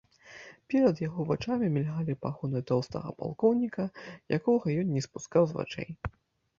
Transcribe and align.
Перад 0.73 0.95
яго 1.07 1.21
вачамі 1.31 1.67
мільгалі 1.75 2.17
пагоны 2.25 2.63
тоўстага 2.73 3.09
палкоўніка, 3.23 3.89
якога 4.41 4.67
ён 4.83 4.87
не 4.99 5.09
спускаў 5.09 5.43
з 5.51 5.63
вачэй. 5.63 5.91